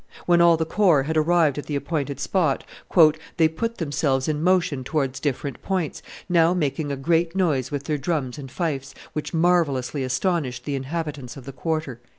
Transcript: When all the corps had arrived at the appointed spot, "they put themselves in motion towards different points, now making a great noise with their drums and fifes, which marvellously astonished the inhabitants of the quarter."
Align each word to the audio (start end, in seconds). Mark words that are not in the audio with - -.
When 0.25 0.41
all 0.41 0.57
the 0.57 0.65
corps 0.65 1.03
had 1.03 1.15
arrived 1.15 1.59
at 1.59 1.67
the 1.67 1.75
appointed 1.75 2.19
spot, 2.19 2.63
"they 3.37 3.47
put 3.47 3.77
themselves 3.77 4.27
in 4.27 4.41
motion 4.41 4.83
towards 4.83 5.19
different 5.19 5.61
points, 5.61 6.01
now 6.27 6.55
making 6.55 6.91
a 6.91 6.95
great 6.97 7.35
noise 7.35 7.69
with 7.69 7.83
their 7.83 7.99
drums 7.99 8.39
and 8.39 8.49
fifes, 8.49 8.95
which 9.13 9.31
marvellously 9.31 10.03
astonished 10.03 10.65
the 10.65 10.73
inhabitants 10.73 11.37
of 11.37 11.45
the 11.45 11.53
quarter." 11.53 12.01